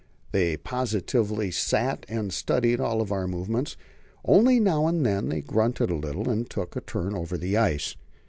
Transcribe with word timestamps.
They 0.31 0.57
positively 0.57 1.51
sat 1.51 2.07
and 2.09 2.33
studied 2.33 2.79
all 2.81 3.07
our 3.13 3.27
movements. 3.27 3.77
Only 4.25 4.59
now 4.59 4.87
and 4.87 5.05
then 5.05 5.29
they 5.29 5.41
grunted 5.41 5.91
a 5.91 5.95
little 5.95 6.27
and 6.27 6.49
took 6.49 6.75
a 6.75 6.81
turn 6.81 7.13
over 7.13 7.37
the 7.37 7.55
ice. 7.55 7.95